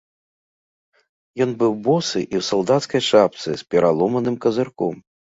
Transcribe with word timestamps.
Ён 1.43 1.51
быў 1.59 1.71
босы 1.87 2.17
і 2.21 2.35
ў 2.39 2.47
салдацкай 2.47 3.01
шапцы 3.09 3.49
з 3.63 3.67
пераломаным 3.75 4.35
казырком. 4.47 4.97